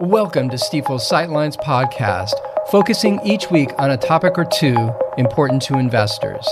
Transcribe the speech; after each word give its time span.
Welcome 0.00 0.50
to 0.50 0.56
Stifel's 0.56 1.08
Sightlines 1.08 1.56
podcast, 1.56 2.32
focusing 2.68 3.20
each 3.24 3.52
week 3.52 3.70
on 3.78 3.92
a 3.92 3.96
topic 3.96 4.36
or 4.36 4.44
two 4.44 4.92
important 5.16 5.62
to 5.62 5.78
investors. 5.78 6.44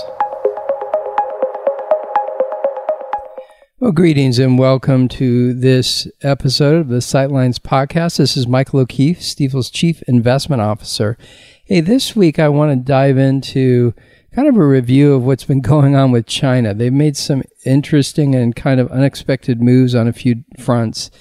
Well, 3.81 3.91
greetings 3.91 4.39
and 4.39 4.57
welcome 4.57 5.09
to 5.09 5.53
this 5.53 6.07
episode 6.21 6.77
of 6.77 6.87
the 6.87 6.99
Sightlines 6.99 7.59
podcast. 7.59 8.15
This 8.15 8.37
is 8.37 8.47
Michael 8.47 8.79
O'Keefe, 8.79 9.19
Stifel's 9.19 9.69
Chief 9.69 10.01
Investment 10.03 10.61
Officer. 10.61 11.17
Hey, 11.65 11.81
this 11.81 12.15
week 12.15 12.39
I 12.39 12.47
want 12.47 12.71
to 12.71 12.77
dive 12.77 13.17
into 13.17 13.93
kind 14.33 14.47
of 14.47 14.55
a 14.55 14.65
review 14.65 15.13
of 15.13 15.25
what's 15.25 15.43
been 15.43 15.61
going 15.61 15.97
on 15.97 16.13
with 16.13 16.27
China. 16.27 16.73
They've 16.73 16.93
made 16.93 17.17
some 17.17 17.43
interesting 17.65 18.35
and 18.35 18.55
kind 18.55 18.79
of 18.79 18.89
unexpected 18.89 19.61
moves 19.61 19.95
on 19.95 20.07
a 20.07 20.13
few 20.13 20.45
fronts. 20.57 21.11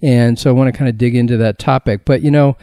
And 0.00 0.38
so 0.38 0.50
I 0.50 0.52
want 0.52 0.72
to 0.72 0.76
kind 0.76 0.88
of 0.88 0.96
dig 0.96 1.14
into 1.14 1.36
that 1.38 1.58
topic. 1.58 2.04
But, 2.04 2.22
you 2.22 2.30
know, 2.30 2.56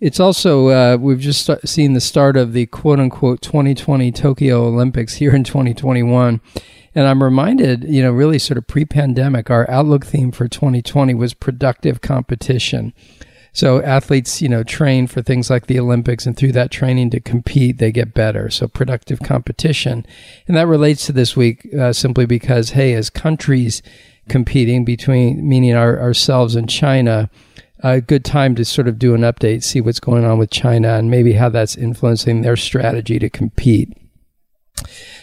it's 0.00 0.20
also, 0.20 0.68
uh, 0.68 0.96
we've 0.98 1.20
just 1.20 1.42
start, 1.42 1.68
seen 1.68 1.92
the 1.92 2.00
start 2.00 2.36
of 2.36 2.52
the 2.52 2.66
quote 2.66 3.00
unquote 3.00 3.42
2020 3.42 4.12
Tokyo 4.12 4.64
Olympics 4.64 5.14
here 5.14 5.34
in 5.34 5.44
2021. 5.44 6.40
And 6.94 7.06
I'm 7.06 7.22
reminded, 7.22 7.84
you 7.84 8.02
know, 8.02 8.10
really 8.10 8.38
sort 8.38 8.58
of 8.58 8.66
pre 8.66 8.84
pandemic, 8.84 9.50
our 9.50 9.70
outlook 9.70 10.06
theme 10.06 10.32
for 10.32 10.48
2020 10.48 11.14
was 11.14 11.34
productive 11.34 12.00
competition. 12.00 12.92
So 13.52 13.82
athletes, 13.82 14.40
you 14.40 14.48
know, 14.48 14.62
train 14.62 15.06
for 15.06 15.20
things 15.20 15.50
like 15.50 15.66
the 15.66 15.80
Olympics 15.80 16.26
and 16.26 16.36
through 16.36 16.52
that 16.52 16.70
training 16.70 17.10
to 17.10 17.20
compete, 17.20 17.78
they 17.78 17.90
get 17.90 18.14
better. 18.14 18.50
So 18.50 18.68
productive 18.68 19.20
competition. 19.20 20.06
And 20.46 20.56
that 20.56 20.66
relates 20.68 21.06
to 21.06 21.12
this 21.12 21.36
week 21.36 21.68
uh, 21.74 21.92
simply 21.92 22.24
because, 22.24 22.70
hey, 22.70 22.94
as 22.94 23.10
countries 23.10 23.82
competing 24.28 24.84
between, 24.84 25.48
meaning 25.48 25.74
our, 25.74 25.98
ourselves 26.00 26.54
and 26.54 26.68
China, 26.68 27.30
a 27.80 28.00
good 28.00 28.24
time 28.24 28.54
to 28.56 28.64
sort 28.64 28.88
of 28.88 28.98
do 28.98 29.14
an 29.14 29.20
update, 29.22 29.62
see 29.62 29.80
what's 29.80 30.00
going 30.00 30.24
on 30.24 30.38
with 30.38 30.50
China 30.50 30.94
and 30.94 31.10
maybe 31.10 31.32
how 31.32 31.48
that's 31.48 31.76
influencing 31.76 32.42
their 32.42 32.56
strategy 32.56 33.18
to 33.18 33.30
compete. 33.30 33.96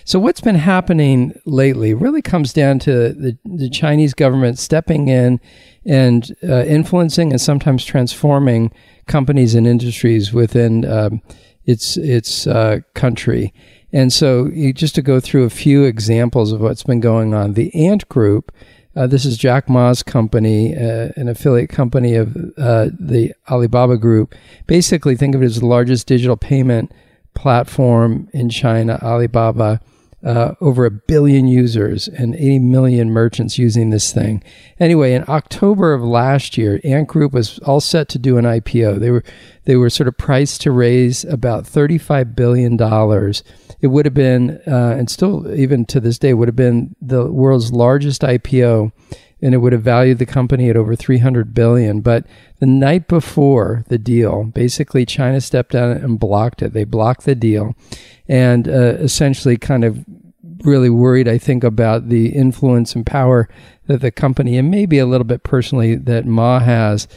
So, 0.03 0.20
what's 0.20 0.42
been 0.42 0.56
happening 0.56 1.39
lately 1.45 1.94
really 1.94 2.22
comes 2.22 2.53
down 2.53 2.80
to 2.80 3.14
the, 3.14 3.38
the 3.45 3.70
Chinese 3.70 4.14
government 4.14 4.59
stepping 4.59 5.08
in 5.08 5.39
and 5.86 6.36
uh, 6.44 6.64
influencing 6.66 7.31
and 7.31 7.39
sometimes 7.39 7.86
transforming 7.86 8.72
companies 9.08 9.56
and 9.56 9.66
industries 9.66 10.33
within 10.33 10.86
um, 10.86 11.22
its 11.66 11.98
its 11.98 12.48
uh, 12.48 12.80
country. 12.94 13.53
And 13.92 14.11
so, 14.11 14.52
just 14.73 14.94
to 14.95 15.02
go 15.02 15.20
through 15.20 15.45
a 15.45 15.50
few 15.50 15.83
examples 15.83 16.52
of 16.52 16.59
what's 16.59 16.83
been 16.83 17.00
going 17.00 17.33
on, 17.33 17.53
the 17.53 17.73
Ant 17.73 18.08
Group 18.09 18.52
uh, 18.96 19.08
this 19.08 19.26
is 19.26 19.38
Jack 19.38 19.70
Ma's 19.70 20.04
company, 20.04 20.76
uh, 20.76 21.10
an 21.16 21.28
affiliate 21.28 21.70
company 21.70 22.16
of 22.16 22.36
uh, 22.58 22.90
the 22.98 23.34
Alibaba 23.50 23.98
Group. 23.98 24.36
Basically, 24.68 25.16
think 25.16 25.36
of 25.36 25.42
it 25.42 25.46
as 25.46 25.60
the 25.60 25.66
largest 25.66 26.08
digital 26.08 26.38
payment 26.38 26.92
platform 27.34 28.30
in 28.34 28.50
China, 28.50 29.00
Alibaba. 29.02 29.82
Uh, 30.23 30.56
over 30.60 30.88
a 30.88 30.90
billion 30.90 31.48
users 31.48 32.08
and 32.08 32.34
80 32.34 32.58
million 32.58 33.12
merchants 33.12 33.60
using 33.60 33.92
this 33.92 34.12
thing. 34.12 34.44
Anyway, 34.80 35.14
in 35.14 35.23
October 35.28 35.94
of 35.94 36.02
last 36.02 36.58
year, 36.58 36.82
Ant 36.84 37.08
Group 37.08 37.32
was 37.32 37.60
all 37.60 37.80
set 37.80 38.10
to 38.10 38.18
do 38.18 38.40
an 38.40 38.46
IPO. 38.46 39.00
They 39.00 39.12
were 39.12 39.23
they 39.66 39.76
were 39.76 39.92
sort 39.92 40.08
of 40.08 40.18
priced 40.18 40.62
to 40.62 40.72
raise 40.72 41.26
about 41.26 41.68
35 41.68 42.36
billion 42.36 42.76
dollars 42.76 43.44
it 43.86 43.89
would 43.89 44.05
have 44.05 44.16
been, 44.16 44.59
uh, 44.66 44.95
and 44.97 45.11
still 45.11 45.53
even 45.53 45.86
to 45.86 46.00
this 46.00 46.17
day, 46.17 46.33
would 46.33 46.47
have 46.47 46.55
been 46.55 46.95
the 47.00 47.31
world's 47.31 47.72
largest 47.72 48.23
IPO, 48.23 48.92
and 49.44 49.53
it 49.53 49.59
would 49.59 49.73
have 49.73 49.83
valued 49.83 50.17
the 50.17 50.25
company 50.25 50.72
at 50.72 50.75
over 50.75 50.95
300 50.95 51.53
billion. 51.53 52.02
But 52.02 52.25
the 52.58 52.66
night 52.66 53.08
before 53.08 53.86
the 53.88 54.00
deal, 54.00 54.45
basically 54.45 55.05
China 55.05 55.39
stepped 55.39 55.73
down 55.73 55.92
and 55.92 56.19
blocked 56.19 56.64
it. 56.64 56.73
They 56.73 56.83
blocked 56.83 57.25
the 57.25 57.36
deal, 57.36 57.75
and 58.27 58.67
uh, 58.67 58.95
essentially 58.97 59.55
kind 59.55 59.83
of 59.83 60.03
really 60.64 60.89
worried, 60.89 61.27
I 61.27 61.37
think, 61.37 61.64
about 61.64 62.10
the 62.10 62.30
influence 62.30 62.95
and 62.95 63.05
power 63.05 63.48
that 63.86 64.02
the 64.02 64.10
company, 64.10 64.58
and 64.58 64.71
maybe 64.71 64.98
a 64.98 65.05
little 65.05 65.26
bit 65.26 65.43
personally, 65.43 65.93
that 65.95 66.26
Ma 66.26 66.60
has. 66.60 67.08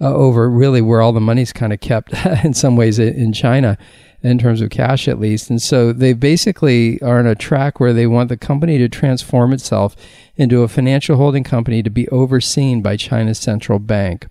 Uh, 0.00 0.12
over 0.12 0.50
really 0.50 0.82
where 0.82 1.00
all 1.00 1.12
the 1.12 1.20
money's 1.20 1.52
kind 1.52 1.72
of 1.72 1.78
kept 1.78 2.12
in 2.44 2.52
some 2.52 2.74
ways 2.74 2.98
in 2.98 3.32
China 3.32 3.78
in 4.22 4.38
terms 4.38 4.60
of 4.60 4.70
cash 4.70 5.08
at 5.08 5.18
least. 5.18 5.50
And 5.50 5.60
so 5.60 5.92
they 5.92 6.12
basically 6.12 7.00
are 7.02 7.18
on 7.18 7.26
a 7.26 7.34
track 7.34 7.80
where 7.80 7.92
they 7.92 8.06
want 8.06 8.28
the 8.28 8.36
company 8.36 8.78
to 8.78 8.88
transform 8.88 9.52
itself 9.52 9.96
into 10.36 10.62
a 10.62 10.68
financial 10.68 11.16
holding 11.16 11.44
company 11.44 11.82
to 11.82 11.90
be 11.90 12.08
overseen 12.08 12.82
by 12.82 12.96
China's 12.96 13.38
central 13.38 13.78
bank. 13.78 14.26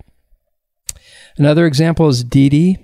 Another 1.36 1.66
example 1.66 2.08
is 2.08 2.24
Didi, 2.24 2.78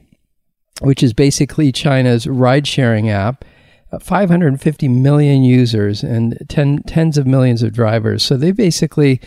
which 0.80 1.02
is 1.02 1.12
basically 1.12 1.72
China's 1.72 2.26
ride 2.26 2.66
sharing 2.66 3.10
app. 3.10 3.44
Uh, 3.90 3.98
550 3.98 4.86
million 4.88 5.42
users 5.42 6.02
and 6.02 6.38
ten, 6.48 6.82
tens 6.82 7.16
of 7.16 7.26
millions 7.26 7.62
of 7.62 7.72
drivers. 7.72 8.22
So 8.22 8.36
they 8.36 8.52
basically 8.52 9.18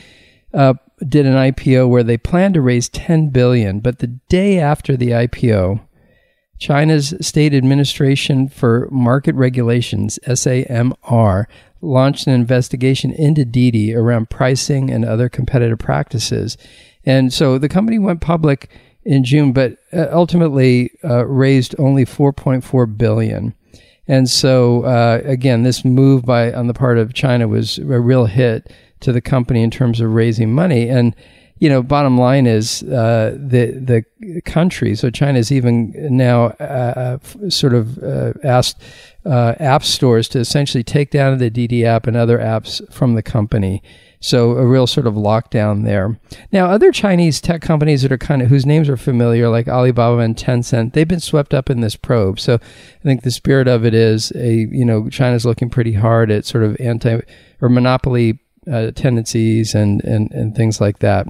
uh, 0.53 0.75
did 1.08 1.25
an 1.25 1.34
IPO 1.34 1.90
where 1.90 2.03
they 2.03 2.18
planned 2.18 2.53
to 2.53 2.62
raise 2.62 2.88
10 2.90 3.30
billion, 3.30 3.80
but 3.80 4.00
the 4.00 4.08
day 4.08 4.59
after 4.59 4.96
the 4.96 5.09
IPO, 5.09 5.81
China's 6.61 7.16
State 7.22 7.55
Administration 7.55 8.47
for 8.47 8.88
Market 8.91 9.33
Regulations, 9.33 10.19
SAMR, 10.27 11.47
launched 11.81 12.27
an 12.27 12.33
investigation 12.33 13.11
into 13.13 13.44
Didi 13.44 13.95
around 13.95 14.29
pricing 14.29 14.91
and 14.91 15.03
other 15.03 15.27
competitive 15.27 15.79
practices. 15.79 16.59
And 17.03 17.33
so 17.33 17.57
the 17.57 17.67
company 17.67 17.97
went 17.97 18.21
public 18.21 18.69
in 19.03 19.23
June, 19.23 19.53
but 19.53 19.77
uh, 19.91 20.05
ultimately 20.11 20.91
uh, 21.03 21.25
raised 21.25 21.73
only 21.79 22.05
4.4 22.05 22.95
billion. 22.95 23.55
And 24.07 24.29
so 24.29 24.83
uh, 24.83 25.21
again, 25.25 25.63
this 25.63 25.83
move 25.83 26.25
by 26.25 26.53
on 26.53 26.67
the 26.67 26.75
part 26.75 27.00
of 27.00 27.16
China 27.16 27.47
was 27.47 27.79
a 27.79 28.00
real 28.00 28.27
hit 28.27 28.71
to 29.00 29.11
the 29.11 29.21
company 29.21 29.63
in 29.63 29.71
terms 29.71 30.00
of 30.00 30.13
raising 30.13 30.53
money. 30.53 30.89
And 30.89 31.16
you 31.61 31.69
know, 31.69 31.83
bottom 31.83 32.17
line 32.17 32.47
is 32.47 32.81
uh, 32.81 33.38
the 33.38 34.03
the 34.19 34.41
country. 34.41 34.95
So 34.95 35.11
China's 35.11 35.51
even 35.51 35.94
now 35.95 36.45
uh, 36.45 37.19
sort 37.49 37.75
of 37.75 37.99
uh, 37.99 38.33
asked 38.44 38.81
uh, 39.27 39.53
app 39.59 39.83
stores 39.83 40.27
to 40.29 40.39
essentially 40.39 40.83
take 40.83 41.11
down 41.11 41.38
the 41.38 41.51
Didi 41.51 41.85
app 41.85 42.07
and 42.07 42.17
other 42.17 42.39
apps 42.39 42.81
from 42.91 43.13
the 43.13 43.21
company. 43.21 43.83
So 44.19 44.51
a 44.57 44.66
real 44.66 44.88
sort 44.88 45.05
of 45.05 45.13
lockdown 45.13 45.85
there. 45.85 46.19
Now, 46.51 46.66
other 46.66 46.91
Chinese 46.91 47.39
tech 47.39 47.61
companies 47.61 48.01
that 48.01 48.11
are 48.11 48.17
kind 48.17 48.41
of 48.41 48.47
whose 48.47 48.66
names 48.66 48.89
are 48.89 48.97
familiar, 48.97 49.47
like 49.47 49.67
Alibaba 49.67 50.17
and 50.17 50.35
Tencent, 50.35 50.94
they've 50.94 51.07
been 51.07 51.19
swept 51.19 51.53
up 51.53 51.69
in 51.69 51.81
this 51.81 51.95
probe. 51.95 52.39
So 52.39 52.55
I 52.55 53.03
think 53.03 53.21
the 53.21 53.29
spirit 53.29 53.67
of 53.67 53.85
it 53.85 53.94
is 53.94 54.31
a 54.35 54.51
you 54.71 54.83
know 54.83 55.09
China's 55.09 55.45
looking 55.45 55.69
pretty 55.69 55.94
hard 55.94 56.31
at 56.31 56.44
sort 56.44 56.63
of 56.63 56.75
anti 56.79 57.21
or 57.61 57.69
monopoly 57.69 58.39
uh, 58.71 58.89
tendencies 58.95 59.75
and, 59.75 60.03
and 60.03 60.31
and 60.31 60.55
things 60.55 60.81
like 60.81 60.97
that. 61.00 61.27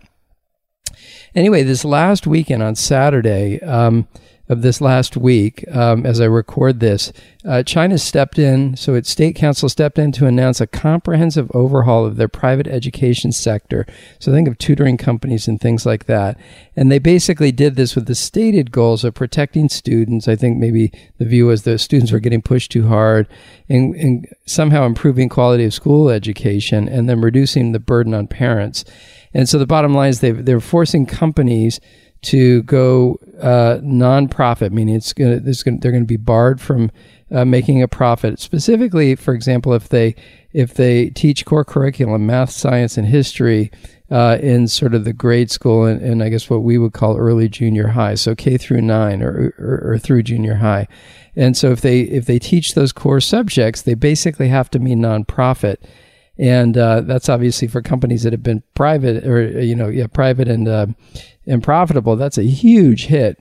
Anyway, 1.36 1.64
this 1.64 1.86
last 1.86 2.28
weekend 2.28 2.62
on 2.62 2.76
Saturday 2.76 3.60
um, 3.62 4.08
of 4.52 4.62
this 4.64 4.82
last 4.82 5.16
week, 5.16 5.64
um, 5.72 6.06
as 6.06 6.20
I 6.20 6.26
record 6.26 6.82
this, 6.82 7.14
uh, 7.46 7.64
China 7.64 7.98
stepped 7.98 8.38
in. 8.38 8.76
So 8.76 8.96
its 8.96 9.10
state 9.10 9.34
council 9.34 9.70
stepped 9.70 9.98
in 9.98 10.12
to 10.12 10.28
announce 10.28 10.60
a 10.60 10.68
comprehensive 10.68 11.50
overhaul 11.54 12.06
of 12.06 12.18
their 12.18 12.28
private 12.28 12.68
education 12.68 13.32
sector. 13.32 13.86
So 14.20 14.30
think 14.30 14.50
of 14.50 14.58
tutoring 14.58 14.98
companies 14.98 15.48
and 15.48 15.60
things 15.60 15.86
like 15.86 16.06
that. 16.08 16.38
And 16.76 16.92
they 16.92 17.00
basically 17.00 17.54
did 17.54 17.78
this 17.78 17.96
with 17.96 18.08
the 18.08 18.14
stated 18.14 18.74
goals 18.74 19.06
of 19.06 19.14
protecting 19.14 19.70
students. 19.70 20.28
I 20.28 20.36
think 20.36 20.58
maybe 20.58 20.92
the 21.18 21.26
view 21.26 21.46
was 21.46 21.64
the 21.64 21.80
students 21.80 22.12
were 22.12 22.20
getting 22.20 22.42
pushed 22.42 22.74
too 22.74 22.90
hard 22.90 23.30
and, 23.70 23.96
and 23.96 24.28
somehow 24.46 24.86
improving 24.86 25.30
quality 25.30 25.64
of 25.64 25.74
school 25.74 26.10
education 26.10 26.90
and 26.90 27.08
then 27.08 27.22
reducing 27.22 27.72
the 27.72 27.80
burden 27.80 28.14
on 28.14 28.28
parents. 28.28 28.84
And 29.34 29.48
so 29.48 29.58
the 29.58 29.66
bottom 29.66 29.94
line 29.94 30.10
is 30.10 30.20
they 30.20 30.32
they're 30.32 30.60
forcing 30.60 31.06
companies 31.06 31.80
to 32.24 32.62
go 32.64 33.18
uh, 33.42 33.80
nonprofit, 33.82 34.72
meaning 34.72 34.96
it's 34.96 35.14
gonna, 35.14 35.40
gonna 35.40 35.78
they're 35.80 35.92
going 35.92 36.04
to 36.04 36.08
be 36.08 36.18
barred 36.18 36.62
from 36.62 36.92
uh, 37.32 37.46
making 37.46 37.82
a 37.82 37.88
profit. 37.88 38.40
Specifically, 38.40 39.16
for 39.16 39.34
example, 39.34 39.74
if 39.74 39.90
they 39.90 40.16
if 40.54 40.74
they 40.74 41.10
teach 41.10 41.46
core 41.46 41.64
curriculum, 41.64 42.26
math, 42.26 42.52
science, 42.52 42.98
and 42.98 43.08
history 43.08 43.72
uh, 44.12 44.38
in 44.42 44.68
sort 44.68 44.94
of 44.94 45.06
the 45.06 45.14
grade 45.14 45.50
school 45.50 45.86
and, 45.86 46.02
and, 46.02 46.22
I 46.22 46.28
guess 46.28 46.50
what 46.50 46.64
we 46.64 46.78
would 46.78 46.92
call 46.92 47.18
early 47.18 47.48
junior 47.48 47.88
high, 47.88 48.16
so 48.16 48.36
K 48.36 48.58
through 48.58 48.82
nine 48.82 49.24
or, 49.24 49.54
or, 49.58 49.94
or 49.94 49.98
through 49.98 50.24
junior 50.24 50.56
high. 50.56 50.90
And 51.38 51.56
so 51.56 51.72
if 51.72 51.80
they 51.80 52.02
if 52.02 52.26
they 52.26 52.38
teach 52.38 52.74
those 52.74 52.92
core 52.92 53.22
subjects, 53.22 53.82
they 53.82 53.94
basically 53.94 54.50
have 54.50 54.70
to 54.72 54.80
be 54.80 54.96
nonprofit 54.96 55.78
and 56.42 56.76
uh, 56.76 57.02
that's 57.02 57.30
obviously 57.30 57.68
for 57.68 57.84
companies 57.84 58.24
that 58.24 58.34
have 58.34 58.42
been 58.42 58.64
private 58.74 59.26
or 59.28 59.62
you 59.62 59.76
know 59.76 59.88
yeah 59.88 60.08
private 60.08 60.48
and 60.48 60.68
uh, 60.68 60.88
and 61.46 61.64
profitable. 61.64 62.16
That's 62.16 62.40
a 62.40 62.44
huge 62.44 63.06
hit. 63.06 63.38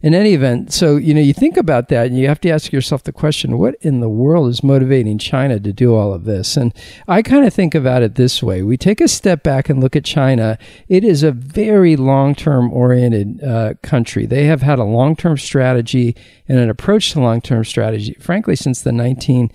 in 0.00 0.14
any 0.14 0.32
event, 0.34 0.72
so 0.72 0.96
you 0.96 1.12
know, 1.12 1.20
you 1.20 1.34
think 1.34 1.56
about 1.56 1.88
that, 1.88 2.06
and 2.06 2.16
you 2.16 2.28
have 2.28 2.40
to 2.42 2.50
ask 2.50 2.72
yourself 2.72 3.02
the 3.02 3.12
question: 3.12 3.58
What 3.58 3.74
in 3.80 3.98
the 3.98 4.08
world 4.08 4.48
is 4.48 4.62
motivating 4.62 5.18
China 5.18 5.58
to 5.58 5.72
do 5.72 5.92
all 5.92 6.14
of 6.14 6.24
this? 6.24 6.56
And 6.56 6.72
I 7.08 7.20
kind 7.20 7.44
of 7.44 7.52
think 7.52 7.74
about 7.74 8.04
it 8.04 8.14
this 8.14 8.44
way: 8.44 8.62
We 8.62 8.76
take 8.76 9.00
a 9.00 9.08
step 9.08 9.42
back 9.42 9.68
and 9.68 9.80
look 9.80 9.96
at 9.96 10.04
China. 10.04 10.58
It 10.86 11.02
is 11.02 11.24
a 11.24 11.32
very 11.32 11.96
long-term 11.96 12.72
oriented 12.72 13.42
uh, 13.42 13.74
country. 13.82 14.24
They 14.24 14.44
have 14.44 14.62
had 14.62 14.78
a 14.78 14.84
long-term 14.84 15.38
strategy 15.38 16.14
and 16.46 16.60
an 16.60 16.70
approach 16.70 17.10
to 17.12 17.20
long-term 17.20 17.64
strategy, 17.64 18.16
frankly, 18.20 18.54
since 18.54 18.82
the 18.82 18.92
19- 18.92 19.50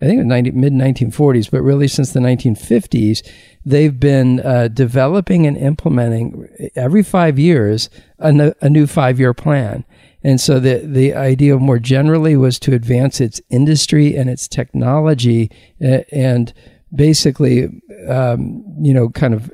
I 0.00 0.06
think 0.06 0.24
mid 0.26 0.72
1940s, 0.72 1.50
but 1.50 1.62
really 1.62 1.88
since 1.88 2.12
the 2.12 2.20
1950s, 2.20 3.26
they've 3.64 3.98
been 3.98 4.40
uh, 4.40 4.68
developing 4.68 5.46
and 5.46 5.56
implementing 5.56 6.46
every 6.76 7.02
five 7.02 7.38
years 7.38 7.88
a, 8.18 8.30
no, 8.30 8.52
a 8.60 8.68
new 8.68 8.86
five 8.86 9.18
year 9.18 9.32
plan. 9.32 9.84
And 10.22 10.40
so 10.40 10.60
the, 10.60 10.78
the 10.84 11.14
idea 11.14 11.56
more 11.56 11.78
generally 11.78 12.36
was 12.36 12.58
to 12.60 12.74
advance 12.74 13.20
its 13.20 13.40
industry 13.48 14.16
and 14.16 14.28
its 14.28 14.48
technology 14.48 15.50
and 15.80 16.52
basically, 16.94 17.64
um, 18.08 18.64
you 18.80 18.92
know, 18.92 19.08
kind 19.10 19.34
of 19.34 19.50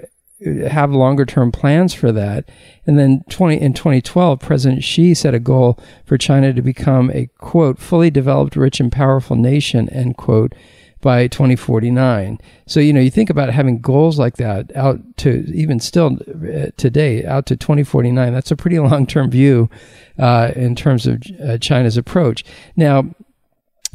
have 0.69 0.93
longer 0.93 1.25
term 1.25 1.53
plans 1.53 1.95
for 1.95 2.13
that. 2.13 2.49
And 2.87 2.99
then 2.99 3.25
20, 3.31 3.61
in 3.61 3.73
2012, 3.75 4.41
President 4.41 4.83
Xi 4.83 5.15
set 5.15 5.35
a 5.35 5.39
goal 5.39 5.79
for 6.05 6.19
China 6.19 6.53
to 6.53 6.63
become 6.63 7.11
a 7.11 7.29
quote, 7.39 7.79
fully 7.79 8.11
developed, 8.11 8.57
rich, 8.57 8.81
and 8.81 8.91
powerful 8.91 9.37
nation, 9.37 9.89
end 9.91 10.17
quote, 10.17 10.55
by 11.01 11.27
2049. 11.27 12.39
So, 12.67 12.81
you 12.81 12.93
know, 12.93 13.01
you 13.01 13.11
think 13.11 13.29
about 13.29 13.51
having 13.51 13.81
goals 13.81 14.19
like 14.19 14.37
that 14.37 14.75
out 14.75 15.01
to 15.19 15.45
even 15.53 15.81
still 15.81 16.19
uh, 16.31 16.71
today, 16.77 17.25
out 17.27 17.47
to 17.47 17.57
2049. 17.57 18.33
That's 18.33 18.51
a 18.51 18.57
pretty 18.57 18.79
long 18.81 19.07
term 19.07 19.31
view 19.31 19.69
uh, 20.19 20.53
in 20.57 20.75
terms 20.75 21.07
of 21.07 21.23
uh, 21.45 21.59
China's 21.59 21.97
approach. 21.97 22.45
Now, 22.77 23.15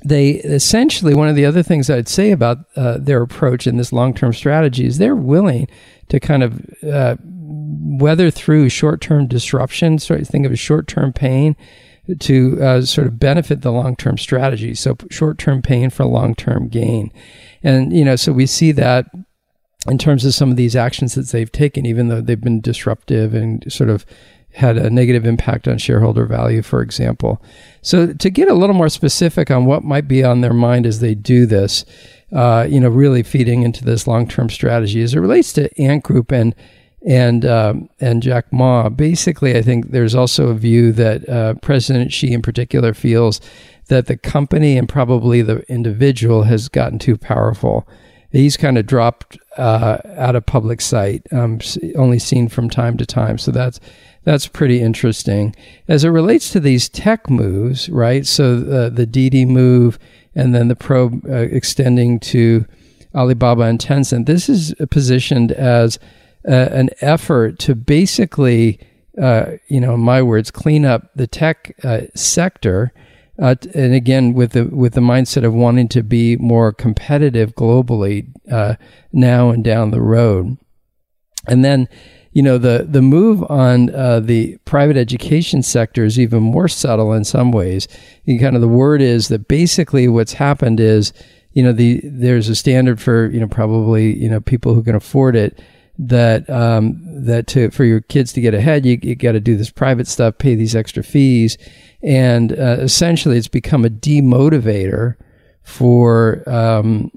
they 0.06 0.32
essentially, 0.32 1.14
one 1.14 1.28
of 1.28 1.36
the 1.36 1.46
other 1.46 1.64
things 1.64 1.90
I'd 1.90 2.08
say 2.08 2.32
about 2.32 2.60
uh, 2.76 2.98
their 3.00 3.22
approach 3.22 3.66
in 3.66 3.78
this 3.78 3.92
long 3.92 4.14
term 4.14 4.34
strategy 4.34 4.86
is 4.86 4.98
they're 4.98 5.16
willing 5.16 5.68
to 6.10 6.20
kind 6.20 6.44
of 6.44 6.62
uh, 6.84 7.16
weather 7.24 8.30
through 8.30 8.70
short 8.70 9.02
term 9.02 9.28
disruption, 9.28 10.00
sort 10.00 10.22
of 10.22 10.28
think 10.28 10.46
of 10.46 10.52
a 10.52 10.58
short 10.58 10.88
term 10.88 11.14
pain 11.14 11.56
to 12.20 12.62
uh, 12.62 12.82
sort 12.82 13.08
of 13.08 13.20
benefit 13.20 13.62
the 13.62 13.72
long 13.72 13.96
term 13.96 14.18
strategy. 14.18 14.76
So 14.76 14.98
short 15.10 15.38
term 15.38 15.62
pain 15.62 15.90
for 15.90 16.06
long 16.06 16.36
term 16.36 16.68
gain. 16.68 17.12
And, 17.64 17.92
you 17.92 18.06
know, 18.06 18.16
so 18.16 18.32
we 18.32 18.46
see 18.46 18.72
that 18.74 19.08
in 19.88 19.98
terms 19.98 20.26
of 20.26 20.34
some 20.34 20.52
of 20.52 20.58
these 20.58 20.76
actions 20.76 21.16
that 21.16 21.28
they've 21.30 21.52
taken, 21.52 21.86
even 21.86 22.08
though 22.08 22.22
they've 22.22 22.40
been 22.40 22.62
disruptive 22.62 23.34
and 23.34 23.72
sort 23.72 23.90
of 23.90 24.06
had 24.58 24.76
a 24.76 24.90
negative 24.90 25.24
impact 25.24 25.68
on 25.68 25.78
shareholder 25.78 26.26
value, 26.26 26.64
for 26.64 26.82
example. 26.82 27.42
So, 27.82 28.14
to 28.14 28.30
get 28.30 28.48
a 28.48 28.56
little 28.56 28.76
more 28.76 28.90
specific 28.90 29.52
on 29.52 29.66
what 29.66 29.84
might 29.84 30.08
be 30.08 30.24
on 30.24 30.42
their 30.42 30.54
mind 30.54 30.86
as 30.88 31.00
they 31.00 31.14
do 31.14 31.46
this, 31.46 31.86
uh, 32.32 32.66
you 32.68 32.80
know, 32.80 32.90
really 32.90 33.22
feeding 33.22 33.62
into 33.62 33.86
this 33.86 34.08
long-term 34.08 34.50
strategy 34.50 35.02
as 35.04 35.14
it 35.14 35.20
relates 35.20 35.54
to 35.54 35.82
Ant 35.82 36.04
Group 36.04 36.32
and 36.32 36.56
and 37.06 37.46
um, 37.46 37.90
and 38.00 38.24
Jack 38.24 38.52
Ma. 38.52 38.90
Basically, 38.90 39.56
I 39.56 39.62
think 39.62 39.92
there's 39.92 40.16
also 40.16 40.48
a 40.48 40.56
view 40.56 40.92
that 40.94 41.30
uh, 41.30 41.54
President 41.62 42.12
Xi, 42.12 42.34
in 42.34 42.42
particular, 42.42 42.96
feels 42.96 43.40
that 43.90 44.08
the 44.08 44.18
company 44.18 44.76
and 44.78 44.90
probably 44.90 45.44
the 45.44 45.60
individual 45.72 46.44
has 46.44 46.68
gotten 46.68 46.98
too 46.98 47.16
powerful. 47.16 47.88
He's 48.32 48.58
kind 48.58 48.78
of 48.78 48.86
dropped 48.86 49.38
uh, 49.58 49.98
out 50.16 50.36
of 50.36 50.46
public 50.46 50.82
sight, 50.82 51.26
um, 51.32 51.60
only 51.96 52.20
seen 52.20 52.50
from 52.50 52.70
time 52.70 52.98
to 52.98 53.06
time. 53.06 53.38
So 53.38 53.52
that's 53.52 53.80
that's 54.24 54.48
pretty 54.48 54.82
interesting. 54.82 55.56
As 55.88 56.04
it 56.04 56.10
relates 56.10 56.52
to 56.52 56.60
these 56.60 56.90
tech 56.90 57.30
moves, 57.30 57.90
right? 57.90 58.26
So 58.26 58.58
uh, 58.70 58.90
the 58.90 59.06
Didi 59.06 59.46
move 59.46 59.98
and 60.36 60.54
then 60.54 60.68
the 60.68 60.76
probe 60.76 61.26
uh, 61.30 61.34
extending 61.36 62.20
to 62.20 62.66
Alibaba 63.16 63.64
and 63.64 63.80
Tencent. 63.80 64.26
This 64.26 64.50
is 64.50 64.76
positioned 64.92 65.54
as 65.54 65.98
uh, 66.48 66.52
an 66.52 66.90
effort 67.00 67.58
to 67.60 67.74
basically, 67.74 68.80
uh, 69.20 69.54
you 69.68 69.80
know, 69.80 69.94
in 69.94 70.02
my 70.02 70.22
words, 70.22 70.52
clean 70.52 70.86
up 70.86 71.10
the 71.16 71.28
tech 71.28 71.74
sector. 72.14 72.92
Uh, 73.40 73.56
and 73.76 73.94
again, 73.94 74.34
with 74.34 74.54
the 74.54 74.66
with 74.66 74.94
the 74.94 75.02
mindset 75.02 75.44
of 75.44 75.54
wanting 75.54 75.88
to 75.88 76.02
be 76.02 76.36
more 76.38 76.74
competitive 76.74 77.54
globally 77.56 78.28
uh, 78.52 78.76
now 79.12 79.50
and 79.50 79.64
down 79.64 79.92
the 79.92 80.02
road, 80.02 80.58
and 81.48 81.64
then 81.64 81.88
you 82.32 82.42
know 82.42 82.58
the 82.58 82.88
the 82.90 83.02
move 83.02 83.44
on 83.50 83.94
uh, 83.94 84.20
the 84.20 84.58
private 84.66 84.98
education 84.98 85.62
sector 85.62 86.04
is 86.04 86.20
even 86.20 86.42
more 86.42 86.68
subtle 86.68 87.14
in 87.14 87.24
some 87.24 87.52
ways. 87.52 87.88
Kind 88.28 88.56
of 88.56 88.62
the 88.62 88.68
word 88.68 89.02
is 89.02 89.28
that 89.28 89.48
basically 89.48 90.08
what's 90.08 90.34
happened 90.34 90.80
is 90.80 91.14
you 91.58 91.64
know 91.64 91.74
the 91.74 92.02
there's 92.04 92.50
a 92.50 92.56
standard 92.56 93.02
for 93.02 93.30
you 93.32 93.40
know 93.40 93.48
probably 93.48 94.16
you 94.16 94.30
know 94.30 94.40
people 94.40 94.74
who 94.76 94.84
can 94.84 94.94
afford 94.94 95.36
it 95.36 95.60
that 95.98 96.48
um, 96.50 97.02
that 97.26 97.48
to 97.48 97.72
for 97.72 97.84
your 97.84 98.02
kids 98.02 98.32
to 98.34 98.42
get 98.42 98.54
ahead 98.54 98.86
you, 98.86 99.00
you 99.02 99.16
got 99.16 99.32
to 99.32 99.40
do 99.40 99.58
this 99.58 99.72
private 99.72 100.08
stuff 100.08 100.38
pay 100.38 100.54
these 100.54 100.76
extra 100.76 101.02
fees 101.02 101.58
and 102.08 102.54
uh, 102.54 102.78
essentially 102.80 103.38
it's 103.38 103.50
become 103.50 103.84
a 103.84 103.90
demotivator 103.90 105.16
for 105.64 106.42
um, 106.50 107.12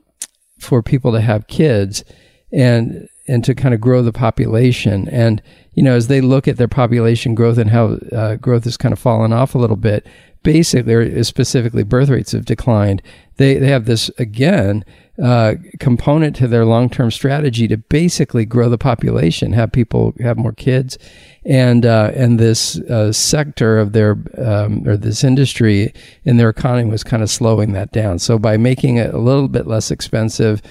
for 0.59 0.83
people 0.83 1.13
to 1.13 1.21
have 1.21 1.47
kids 1.47 2.05
and 2.53 3.09
and 3.29 3.45
to 3.45 3.55
kind 3.55 3.73
of 3.73 3.81
grow 3.81 4.03
the 4.03 4.13
population. 4.13 5.09
And 5.09 5.41
you 5.75 5.85
know, 5.85 5.95
as 5.95 6.09
they 6.09 6.21
look 6.21 6.49
at 6.49 6.57
their 6.57 6.67
population 6.67 7.37
growth 7.37 7.57
and 7.57 7.71
how 7.71 7.99
uh, 8.11 8.35
growth 8.35 8.65
has 8.65 8.77
kind 8.77 8.93
of 8.93 8.99
fallen 8.99 9.33
off 9.33 9.55
a 9.55 9.59
little 9.59 9.77
bit, 9.77 10.05
basically, 10.43 11.23
specifically 11.23 11.85
birth 11.85 12.09
rates 12.09 12.33
have 12.33 12.45
declined. 12.45 13.01
They 13.37 13.59
they 13.59 13.69
have 13.69 13.85
this 13.85 14.11
again 14.19 14.85
uh, 15.23 15.55
component 15.79 16.35
to 16.37 16.49
their 16.49 16.65
long 16.65 16.89
term 16.89 17.11
strategy 17.11 17.69
to 17.69 17.77
basically 17.77 18.45
grow 18.45 18.69
the 18.69 18.79
population, 18.79 19.53
have 19.53 19.71
people 19.71 20.15
have 20.21 20.39
more 20.39 20.53
kids, 20.53 20.99
and 21.45 21.85
uh, 21.85 22.11
and 22.15 22.39
this 22.39 22.79
uh, 22.79 23.13
sector 23.13 23.79
of 23.79 23.93
their 23.93 24.13
um, 24.39 24.87
or 24.89 24.97
this 24.97 25.23
industry 25.23 25.93
in 26.25 26.37
their 26.39 26.49
economy 26.49 26.91
was 26.91 27.05
kind 27.05 27.23
of 27.23 27.31
slowing 27.31 27.73
that 27.73 27.93
down. 27.93 28.19
So 28.19 28.39
by 28.39 28.57
making 28.57 28.97
it 28.97 29.13
a 29.13 29.19
little 29.19 29.49
bit 29.49 29.67
less 29.67 29.91
expensive 29.91 30.63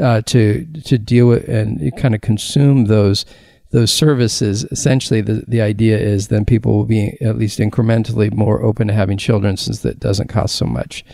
uh, 0.00 0.20
to 0.22 0.64
to 0.84 0.98
deal 0.98 1.26
with 1.28 1.48
and 1.48 1.96
kind 1.96 2.14
of 2.14 2.20
consume 2.20 2.84
those 2.84 3.24
those 3.70 3.92
services, 3.92 4.64
essentially 4.70 5.20
the, 5.20 5.44
the 5.46 5.60
idea 5.60 5.98
is 5.98 6.28
then 6.28 6.44
people 6.44 6.76
will 6.76 6.86
be 6.86 7.20
at 7.20 7.36
least 7.36 7.58
incrementally 7.58 8.32
more 8.32 8.62
open 8.62 8.88
to 8.88 8.94
having 8.94 9.18
children 9.18 9.56
since 9.56 9.80
that 9.80 10.00
doesn't 10.00 10.28
cost 10.28 10.54
so 10.54 10.64
much. 10.64 11.04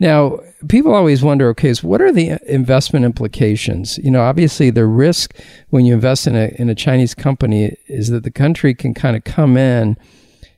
Now, 0.00 0.38
people 0.68 0.94
always 0.94 1.22
wonder, 1.22 1.48
okay, 1.50 1.74
so 1.74 1.88
what 1.88 2.00
are 2.00 2.12
the 2.12 2.38
investment 2.46 3.04
implications? 3.04 3.98
You 3.98 4.10
know, 4.10 4.22
obviously 4.22 4.70
the 4.70 4.86
risk 4.86 5.34
when 5.70 5.84
you 5.84 5.94
invest 5.94 6.26
in 6.26 6.36
a 6.36 6.54
in 6.58 6.68
a 6.68 6.74
Chinese 6.74 7.14
company 7.14 7.76
is 7.86 8.08
that 8.10 8.22
the 8.22 8.30
country 8.30 8.74
can 8.74 8.94
kind 8.94 9.16
of 9.16 9.24
come 9.24 9.56
in 9.56 9.96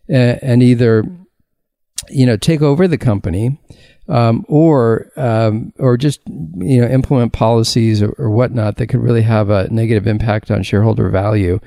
and, 0.08 0.38
and 0.42 0.62
either 0.62 1.04
you 2.08 2.26
know 2.26 2.36
take 2.36 2.62
over 2.62 2.88
the 2.88 2.98
company 2.98 3.58
um, 4.08 4.44
or 4.48 5.10
um, 5.16 5.72
or 5.78 5.96
just 5.96 6.20
you 6.26 6.80
know 6.80 6.88
implement 6.88 7.32
policies 7.32 8.02
or, 8.02 8.10
or, 8.18 8.30
whatnot 8.30 8.76
that 8.76 8.88
could 8.88 9.00
really 9.00 9.22
have 9.22 9.50
a 9.50 9.68
negative 9.70 10.06
impact 10.06 10.50
on 10.50 10.62
shareholder 10.62 11.08
value. 11.08 11.60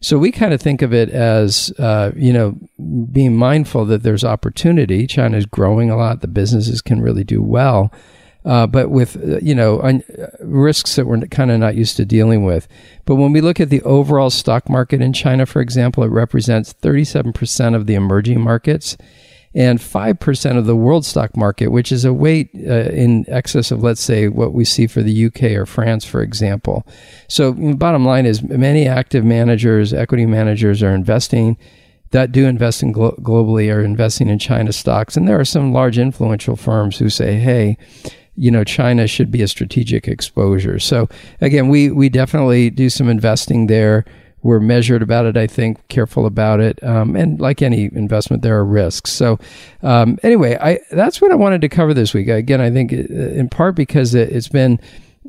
So 0.00 0.18
we 0.18 0.30
kind 0.30 0.52
of 0.52 0.60
think 0.60 0.82
of 0.82 0.92
it 0.92 1.10
as, 1.10 1.72
uh, 1.78 2.12
you 2.14 2.32
know, 2.32 2.56
being 3.12 3.36
mindful 3.36 3.84
that 3.86 4.02
there's 4.02 4.24
opportunity. 4.24 5.06
China 5.06 5.36
is 5.36 5.46
growing 5.46 5.90
a 5.90 5.96
lot. 5.96 6.20
The 6.20 6.28
businesses 6.28 6.82
can 6.82 7.00
really 7.00 7.24
do 7.24 7.42
well. 7.42 7.92
Uh, 8.44 8.66
but 8.66 8.90
with, 8.90 9.16
uh, 9.16 9.38
you 9.38 9.54
know, 9.54 9.80
un- 9.82 10.04
risks 10.40 10.94
that 10.94 11.06
we're 11.06 11.20
kind 11.26 11.50
of 11.50 11.58
not 11.58 11.74
used 11.74 11.96
to 11.96 12.04
dealing 12.04 12.44
with. 12.44 12.68
But 13.04 13.16
when 13.16 13.32
we 13.32 13.40
look 13.40 13.58
at 13.58 13.70
the 13.70 13.82
overall 13.82 14.30
stock 14.30 14.68
market 14.68 15.02
in 15.02 15.12
China, 15.12 15.46
for 15.46 15.60
example, 15.60 16.04
it 16.04 16.10
represents 16.10 16.72
37% 16.72 17.74
of 17.74 17.86
the 17.86 17.94
emerging 17.94 18.40
markets 18.40 18.96
and 19.56 19.78
5% 19.78 20.58
of 20.58 20.66
the 20.66 20.76
world 20.76 21.06
stock 21.06 21.34
market, 21.34 21.68
which 21.68 21.90
is 21.90 22.04
a 22.04 22.12
weight 22.12 22.50
uh, 22.54 22.90
in 22.90 23.24
excess 23.26 23.70
of, 23.70 23.82
let's 23.82 24.02
say, 24.02 24.28
what 24.28 24.52
we 24.52 24.66
see 24.66 24.86
for 24.86 25.02
the 25.02 25.26
UK 25.26 25.42
or 25.52 25.64
France, 25.64 26.04
for 26.04 26.20
example. 26.20 26.86
So, 27.26 27.54
bottom 27.74 28.04
line 28.04 28.26
is 28.26 28.42
many 28.42 28.86
active 28.86 29.24
managers, 29.24 29.94
equity 29.94 30.26
managers 30.26 30.82
are 30.82 30.94
investing 30.94 31.56
that 32.10 32.32
do 32.32 32.46
invest 32.46 32.82
in 32.82 32.92
glo- 32.92 33.16
globally 33.22 33.74
are 33.74 33.80
investing 33.80 34.28
in 34.28 34.38
China 34.38 34.72
stocks. 34.72 35.16
And 35.16 35.26
there 35.26 35.40
are 35.40 35.44
some 35.44 35.72
large 35.72 35.98
influential 35.98 36.54
firms 36.54 36.98
who 36.98 37.08
say, 37.08 37.34
hey, 37.36 37.78
you 38.36 38.50
know, 38.50 38.62
China 38.62 39.06
should 39.06 39.30
be 39.30 39.42
a 39.42 39.48
strategic 39.48 40.06
exposure. 40.06 40.78
So 40.78 41.08
again, 41.40 41.68
we, 41.68 41.90
we 41.90 42.08
definitely 42.08 42.70
do 42.70 42.90
some 42.90 43.08
investing 43.08 43.66
there 43.66 44.04
we're 44.46 44.60
measured 44.60 45.02
about 45.02 45.26
it, 45.26 45.36
I 45.36 45.46
think, 45.46 45.86
careful 45.88 46.24
about 46.24 46.60
it. 46.60 46.82
Um, 46.82 47.16
and 47.16 47.40
like 47.40 47.62
any 47.62 47.90
investment, 47.92 48.42
there 48.42 48.56
are 48.56 48.64
risks. 48.64 49.12
So, 49.12 49.38
um, 49.82 50.18
anyway, 50.22 50.56
I, 50.60 50.78
that's 50.92 51.20
what 51.20 51.32
I 51.32 51.34
wanted 51.34 51.60
to 51.62 51.68
cover 51.68 51.92
this 51.92 52.14
week. 52.14 52.28
Again, 52.28 52.60
I 52.60 52.70
think 52.70 52.92
uh, 52.92 52.96
in 52.96 53.48
part 53.48 53.74
because 53.74 54.14
it, 54.14 54.32
has 54.32 54.48
been 54.48 54.78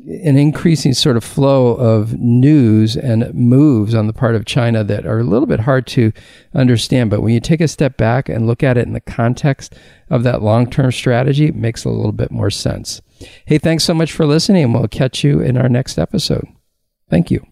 an 0.06 0.36
increasing 0.36 0.94
sort 0.94 1.16
of 1.16 1.24
flow 1.24 1.74
of 1.74 2.18
news 2.18 2.96
and 2.96 3.34
moves 3.34 3.94
on 3.94 4.06
the 4.06 4.12
part 4.12 4.36
of 4.36 4.44
China 4.44 4.84
that 4.84 5.04
are 5.04 5.18
a 5.18 5.24
little 5.24 5.46
bit 5.46 5.60
hard 5.60 5.86
to 5.88 6.12
understand. 6.54 7.10
But 7.10 7.20
when 7.20 7.34
you 7.34 7.40
take 7.40 7.60
a 7.60 7.68
step 7.68 7.96
back 7.96 8.28
and 8.28 8.46
look 8.46 8.62
at 8.62 8.78
it 8.78 8.86
in 8.86 8.92
the 8.92 9.00
context 9.00 9.74
of 10.08 10.22
that 10.22 10.42
long 10.42 10.70
term 10.70 10.92
strategy, 10.92 11.46
it 11.46 11.56
makes 11.56 11.84
a 11.84 11.90
little 11.90 12.12
bit 12.12 12.30
more 12.30 12.50
sense. 12.50 13.02
Hey, 13.46 13.58
thanks 13.58 13.82
so 13.82 13.94
much 13.94 14.12
for 14.12 14.26
listening, 14.26 14.62
and 14.62 14.74
we'll 14.74 14.86
catch 14.86 15.24
you 15.24 15.40
in 15.40 15.56
our 15.56 15.68
next 15.68 15.98
episode. 15.98 16.46
Thank 17.10 17.32
you. 17.32 17.44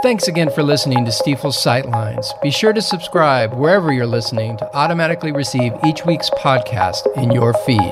Thanks 0.00 0.28
again 0.28 0.48
for 0.52 0.62
listening 0.62 1.04
to 1.06 1.10
Stifel's 1.10 1.56
Sightlines. 1.56 2.30
Be 2.40 2.52
sure 2.52 2.72
to 2.72 2.80
subscribe 2.80 3.52
wherever 3.52 3.92
you're 3.92 4.06
listening 4.06 4.56
to 4.58 4.76
automatically 4.76 5.32
receive 5.32 5.72
each 5.84 6.06
week's 6.06 6.30
podcast 6.30 7.04
in 7.16 7.32
your 7.32 7.52
feed. 7.66 7.90